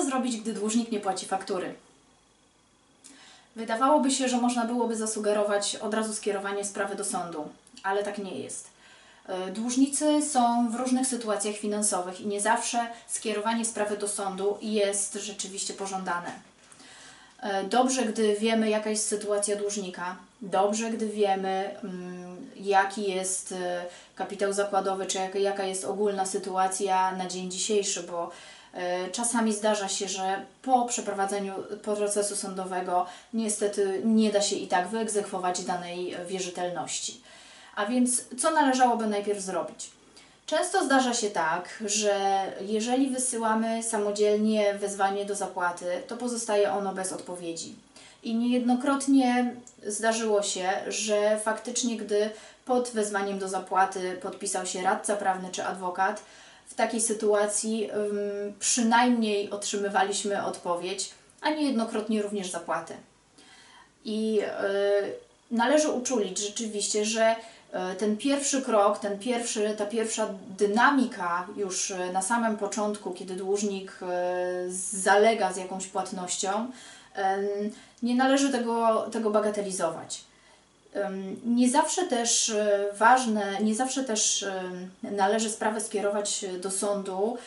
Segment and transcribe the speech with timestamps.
[0.00, 1.74] Co zrobić, gdy dłużnik nie płaci faktury?
[3.56, 7.48] Wydawałoby się, że można byłoby zasugerować od razu skierowanie sprawy do sądu,
[7.82, 8.68] ale tak nie jest.
[9.26, 15.14] E, dłużnicy są w różnych sytuacjach finansowych i nie zawsze skierowanie sprawy do sądu jest
[15.14, 16.32] rzeczywiście pożądane.
[17.40, 23.84] E, dobrze, gdy wiemy, jaka jest sytuacja dłużnika, dobrze, gdy wiemy, mm, jaki jest e,
[24.14, 28.30] kapitał zakładowy, czy jaka jest ogólna sytuacja na dzień dzisiejszy, bo
[29.12, 35.64] czasami zdarza się, że po przeprowadzeniu procesu sądowego niestety nie da się i tak wyegzekwować
[35.64, 37.20] danej wierzytelności.
[37.76, 39.90] A więc co należałoby najpierw zrobić?
[40.46, 47.12] Często zdarza się tak, że jeżeli wysyłamy samodzielnie wezwanie do zapłaty, to pozostaje ono bez
[47.12, 47.74] odpowiedzi.
[48.22, 49.54] I niejednokrotnie
[49.86, 52.30] zdarzyło się, że faktycznie, gdy
[52.64, 56.22] pod wezwaniem do zapłaty podpisał się radca prawny czy adwokat,
[56.70, 57.90] w takiej sytuacji
[58.58, 62.94] przynajmniej otrzymywaliśmy odpowiedź, a niejednokrotnie również zapłatę.
[64.04, 64.44] I yy,
[65.50, 67.36] należy uczulić rzeczywiście, że
[67.72, 73.36] E, ten pierwszy krok, ten pierwszy, ta pierwsza dynamika już e, na samym początku, kiedy
[73.36, 73.98] dłużnik
[74.92, 76.70] zalega z jakąś płatnością,
[78.02, 80.24] nie należy tego, tego bagatelizować.
[81.44, 82.52] Nie zawsze też
[82.92, 84.46] ważne, nie zawsze też
[85.02, 87.38] należy sprawę skierować do sądu,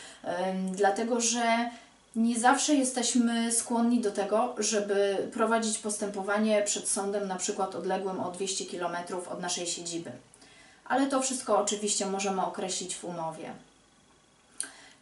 [0.71, 1.69] dlatego że
[2.15, 8.31] nie zawsze jesteśmy skłonni do tego, żeby prowadzić postępowanie przed sądem na przykład odległym o
[8.31, 8.97] 200 km
[9.29, 10.11] od naszej siedziby.
[10.85, 13.53] Ale to wszystko oczywiście możemy określić w umowie.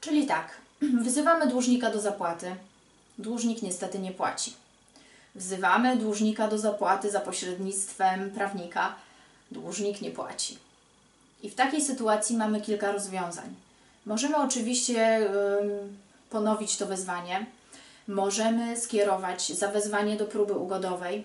[0.02, 0.58] Czyli tak,
[1.06, 2.56] wzywamy dłużnika do zapłaty.
[3.18, 4.54] Dłużnik niestety nie płaci.
[5.36, 8.96] Wzywamy dłużnika do zapłaty za pośrednictwem prawnika.
[9.52, 10.58] Dłużnik nie płaci.
[11.44, 13.56] I w takiej sytuacji mamy kilka rozwiązań.
[14.06, 15.30] Możemy oczywiście
[16.30, 17.46] ponowić to wezwanie.
[18.08, 21.24] Możemy skierować zawezwanie do próby ugodowej.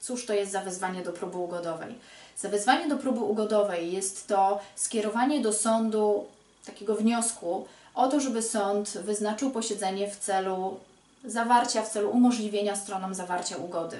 [0.00, 1.94] Cóż to jest zawezwanie do próby ugodowej?
[2.36, 6.26] Zawezwanie do próby ugodowej jest to skierowanie do sądu
[6.66, 10.80] takiego wniosku o to, żeby sąd wyznaczył posiedzenie w celu
[11.26, 13.98] zawarcia, w celu umożliwienia stronom zawarcia ugody.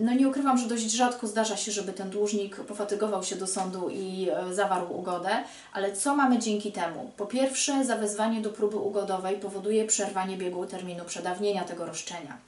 [0.00, 3.88] No nie ukrywam, że dość rzadko zdarza się, żeby ten dłużnik pofatygował się do sądu
[3.90, 5.30] i e, zawarł ugodę,
[5.72, 7.10] ale co mamy dzięki temu?
[7.16, 12.38] Po pierwsze, zawezwanie do próby ugodowej powoduje przerwanie biegu terminu przedawnienia tego roszczenia.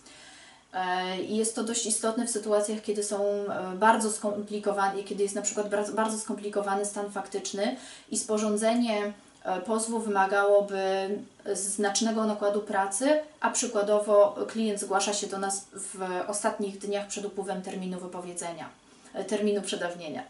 [0.74, 5.34] E, I jest to dość istotne w sytuacjach, kiedy są e, bardzo skomplikowane, kiedy jest
[5.34, 7.76] na przykład bardzo skomplikowany stan faktyczny
[8.10, 9.12] i sporządzenie
[9.66, 11.08] pozwu wymagałoby
[11.52, 17.62] znacznego nakładu pracy, a przykładowo klient zgłasza się do nas w ostatnich dniach przed upływem
[17.62, 18.68] terminu wypowiedzenia,
[19.14, 20.22] e, terminu przedawnienia.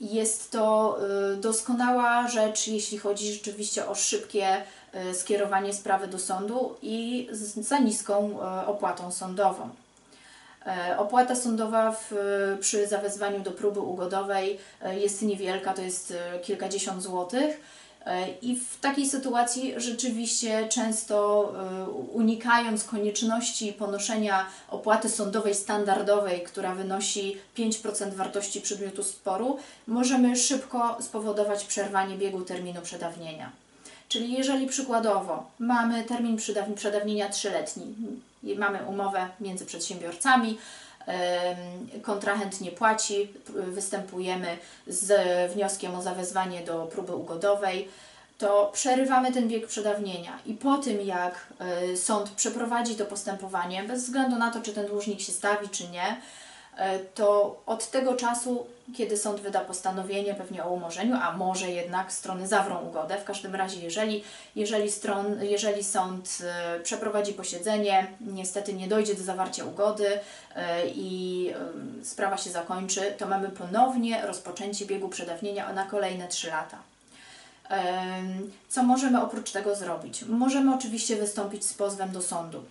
[0.00, 0.98] Jest to
[1.32, 4.62] e, doskonała rzecz, jeśli chodzi rzeczywiście o szybkie
[5.12, 9.70] skierowanie sprawy do sądu i za niską opłatą sądową.
[10.66, 12.12] E, opłata sądowa w,
[12.60, 17.60] przy zawezwaniu do próby ugodowej e, jest niewielka, to jest e, kilkadziesiąt złotych.
[18.42, 21.52] I w takiej sytuacji rzeczywiście często
[22.12, 31.64] unikając konieczności ponoszenia opłaty sądowej standardowej, która wynosi 5% wartości przedmiotu sporu, możemy szybko spowodować
[31.64, 33.50] przerwanie biegu terminu przedawnienia.
[34.08, 36.36] Czyli jeżeli przykładowo mamy termin
[36.74, 37.94] przedawnienia trzyletni,
[38.42, 40.58] mamy umowę między przedsiębiorcami,
[42.02, 45.12] kontrahent nie płaci, występujemy z
[45.52, 47.88] wnioskiem o zawezwanie do próby ugodowej,
[48.38, 50.38] to przerywamy ten bieg przedawnienia.
[50.46, 54.86] I po tym jak e, sąd przeprowadzi to postępowanie, bez względu na to, czy ten
[54.86, 56.20] dłużnik się stawi, czy nie,
[57.14, 58.66] to od tego czasu,
[58.96, 63.54] kiedy sąd wyda postanowienie pewnie o umorzeniu, a może jednak strony zawrą ugodę, w każdym
[63.54, 64.24] razie jeżeli,
[64.56, 70.20] jeżeli, stron, jeżeli sąd e, przeprowadzi posiedzenie, niestety nie dojdzie do zawarcia ugody
[70.56, 71.50] e, i
[72.02, 76.78] sprawa się zakończy, to mamy ponownie rozpoczęcie biegu przedawnienia na kolejne 3 lata.
[78.68, 80.22] Co możemy oprócz tego zrobić?
[80.22, 82.64] Możemy oczywiście wystąpić z pozwem do sądu.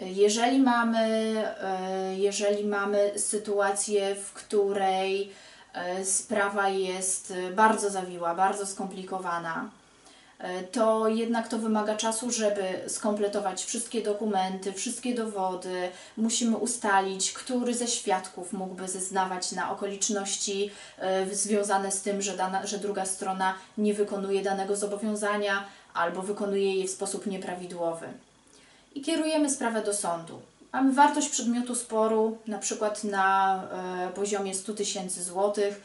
[0.00, 5.32] Jeżeli mamy, e, jeżeli mamy sytuację, w której
[5.72, 9.70] e, sprawa jest bardzo zawiła, bardzo skomplikowana,
[10.38, 15.88] e, to jednak to wymaga czasu, żeby skompletować wszystkie dokumenty, wszystkie dowody.
[16.16, 20.70] Musimy ustalić, który ze świadków mógłby zeznawać na okoliczności
[21.32, 25.64] związane z tym, że, dana, że druga strona nie wykonuje danego zobowiązania
[25.94, 28.08] albo wykonuje je w sposób nieprawidłowy
[28.94, 30.40] i kierujemy sprawę do sądu.
[30.72, 33.62] Mamy wartość przedmiotu sporu na przykład na
[34.08, 35.80] e, poziomie 100 tysięcy złotych,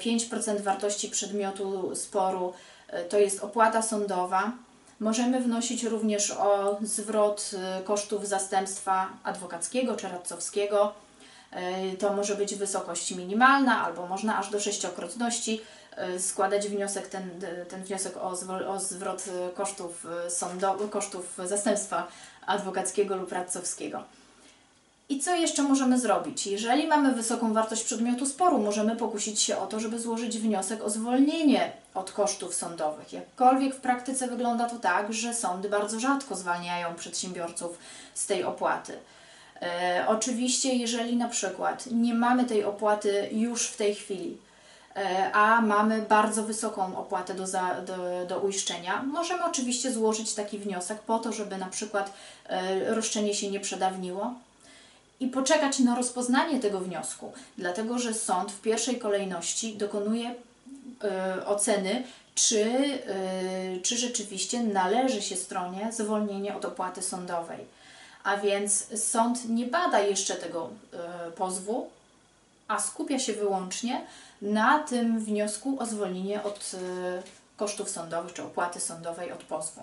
[0.00, 2.52] 5% e, wartości przedmiotu sporu
[2.88, 4.52] e, to jest opłata sądowa.
[5.00, 7.50] Możemy wnosić również o zwrot
[7.84, 10.92] kosztów zastępstwa adwokackiego czy radcowskiego.
[11.92, 15.60] Y, To może być wysokość minimalna, albo można aż do sześciokrotności
[16.16, 17.30] y, składać wniosek, ten,
[17.68, 22.06] ten wniosek o, zwro- o zwrot y, kosztów, sądo- kosztów zastępstwa
[22.46, 24.04] adwokackiego lub radcowskiego.
[25.10, 26.46] I co jeszcze możemy zrobić?
[26.46, 30.90] Jeżeli mamy wysoką wartość przedmiotu sporu, możemy pokusić się o to, żeby złożyć wniosek o
[30.90, 33.12] zwolnienie od kosztów sądowych.
[33.12, 37.78] Jakkolwiek w praktyce wygląda to tak, że sądy bardzo rzadko zwalniają przedsiębiorców
[38.14, 38.92] z tej opłaty.
[39.62, 44.36] E, oczywiście, jeżeli na przykład nie mamy tej opłaty już w tej chwili,
[44.96, 50.58] e, a mamy bardzo wysoką opłatę do, za, do, do uiszczenia, możemy oczywiście złożyć taki
[50.58, 52.12] wniosek po to, żeby na przykład
[52.46, 54.34] e, roszczenie się nie przedawniło,
[55.20, 62.02] i poczekać na rozpoznanie tego wniosku, dlatego że sąd w pierwszej kolejności dokonuje y, oceny,
[62.34, 62.64] czy,
[63.76, 67.58] y, czy rzeczywiście należy się stronie zwolnienie od opłaty sądowej.
[68.28, 70.70] A więc sąd nie bada jeszcze tego
[71.28, 71.88] y, pozwu,
[72.68, 74.06] a skupia się wyłącznie
[74.42, 79.82] na tym wniosku o zwolnienie od y, kosztów sądowych czy opłaty sądowej od pozwu.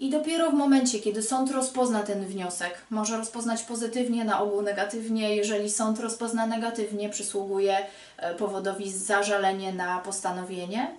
[0.00, 5.36] I dopiero w momencie, kiedy sąd rozpozna ten wniosek, może rozpoznać pozytywnie, na ogół negatywnie.
[5.36, 10.90] Jeżeli sąd rozpozna negatywnie, przysługuje e, powodowi zażalenie na postanowienie.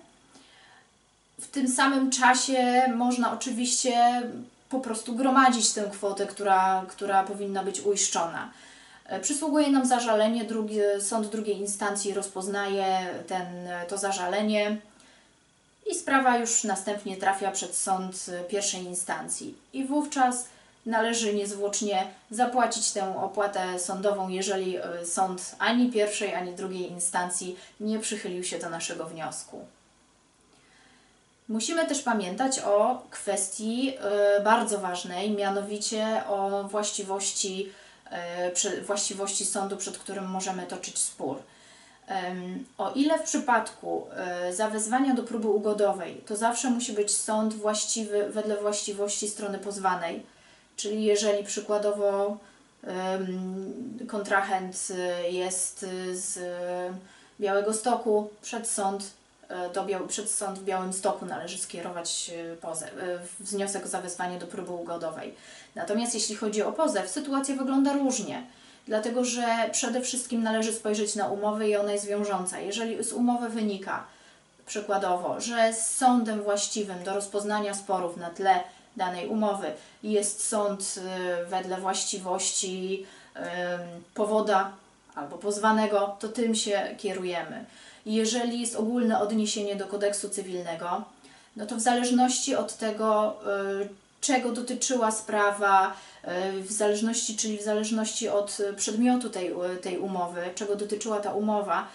[1.40, 4.22] W tym samym czasie można oczywiście
[4.74, 8.50] po prostu gromadzić tę kwotę, która, która powinna być uiszczona.
[9.06, 14.76] E, Przysługuje nam zażalenie, drugi, sąd drugiej instancji rozpoznaje ten, to zażalenie
[15.90, 19.54] i sprawa już następnie trafia przed sąd y, pierwszej instancji.
[19.72, 20.44] I wówczas
[20.86, 28.44] należy niezwłocznie zapłacić tę opłatę sądową, jeżeli sąd ani pierwszej, ani drugiej instancji nie przychylił
[28.44, 29.64] się do naszego wniosku.
[31.48, 33.94] Musimy też pamiętać o kwestii
[34.38, 37.72] y, bardzo ważnej, mianowicie o właściwości,
[38.64, 41.36] y, właściwości sądu, przed którym możemy toczyć spór.
[42.78, 48.30] O ile w przypadku e, zawezwania do próby ugodowej to zawsze musi być sąd właściwy
[48.30, 50.22] wedle właściwości strony pozwanej,
[50.76, 52.36] czyli jeżeli przykładowo
[54.08, 54.88] kontrahent
[55.30, 56.38] jest z
[57.40, 59.10] Białego Stoku, przed sąd,
[59.74, 64.38] do Biał- przed sąd w Białym Stoku należy skierować e, pozew, e, wniosek o zawezwanie
[64.38, 65.34] do próby ugodowej.
[65.74, 68.42] Natomiast jeśli chodzi o pozew, sytuacja wygląda różnie
[68.86, 72.60] dlatego że przede wszystkim należy spojrzeć na umowę i ona jest wiążąca.
[72.60, 74.04] Jeżeli z umowy wynika
[74.66, 78.60] przykładowo, że z sądem właściwym do rozpoznania sporów na tle
[78.96, 79.72] danej umowy
[80.02, 81.00] jest sąd
[81.46, 83.06] wedle właściwości
[84.14, 84.72] powoda
[85.14, 87.64] albo pozwanego, to tym się kierujemy.
[88.06, 91.04] Jeżeli jest ogólne odniesienie do kodeksu cywilnego,
[91.56, 93.36] no to w zależności od tego,
[93.82, 93.88] y,
[94.20, 95.96] czego dotyczyła sprawa,
[96.56, 101.32] y, w zależności, czyli w zależności od y, przedmiotu tej, tej umowy, czego dotyczyła ta
[101.32, 101.88] umowa,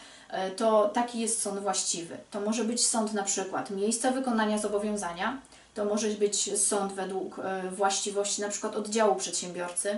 [0.58, 2.18] to taki jest sąd właściwy.
[2.32, 5.38] To może być sąd na przykład miejsca wykonania zobowiązania,
[5.74, 7.42] to może być sąd według
[7.72, 9.98] właściwości na przykład oddziału przedsiębiorcy,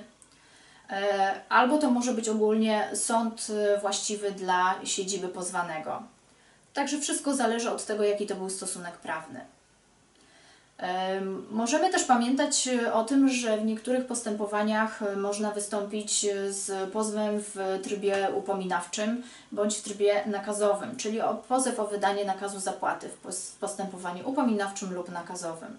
[1.50, 6.04] albo to może być ogólnie sąd y, właściwy dla siedziby pozwanego.
[6.74, 9.40] Także wszystko zależy od tego, jaki to był stosunek prawny.
[10.78, 17.80] Em, Możemy też pamiętać o tym, że w niektórych postępowaniach można wystąpić z pozwem w
[17.84, 23.52] trybie upominawczym bądź w trybie nakazowym, czyli o pozew o wydanie nakazu zapłaty w pos-
[23.60, 25.78] postępowaniu upominawczym lub nakazowym.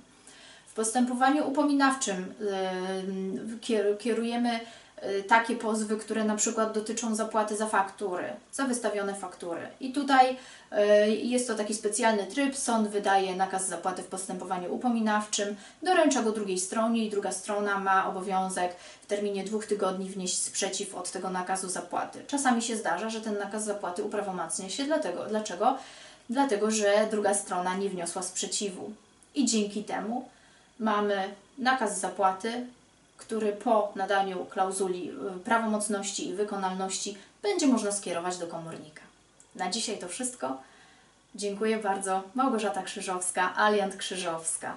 [0.67, 2.35] W postępowaniu upominawczym
[3.61, 4.61] kier- kierujemy
[5.29, 9.61] takie pozwy, które na przykład dotyczą zapłaty za faktury, za wystawione faktury.
[9.81, 10.37] I tutaj
[11.07, 12.57] y, jest to taki specjalny tryb.
[12.57, 18.09] Sąd wydaje nakaz zapłaty w postępowaniu upominawczym, doręcza go drugiej stronie i druga strona ma
[18.09, 22.23] obowiązek w terminie dwóch tygodni wnieść sprzeciw od tego nakazu zapłaty.
[22.27, 25.79] Czasami się zdarza, że ten nakaz zapłaty uprawomacnia się dlatego, dlaczego?
[26.31, 28.93] Dlatego, że druga strona nie wniosła sprzeciwu.
[29.35, 30.29] I dzięki temu
[30.79, 32.67] mamy nakaz zapłaty,
[33.17, 39.03] który po nadaniu klauzuli y, prawomocności i wykonalności będzie można skierować do komornika.
[39.55, 40.63] Na dzisiaj to wszystko.
[41.35, 42.23] Dziękuję bardzo.
[42.35, 44.77] Małgorzata Krzyżowska, Aliant Krzyżowska.